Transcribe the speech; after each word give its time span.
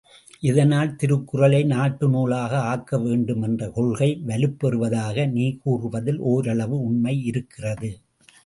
இதனால், 0.39 0.95
திருக்குறளை 0.95 1.59
நாட்டு 1.63 2.09
நூலாக 2.09 2.53
ஆக்கவேண்டும் 2.71 3.43
என்ற 3.43 3.69
கொள்கை 3.69 4.09
வலுபெறுவதாக 4.27 5.27
நீ 5.27 5.45
கூறுவதில் 5.57 6.19
ஓரளவு 6.25 6.77
உண்மை 6.81 7.15
இருக்கிறது. 7.23 7.91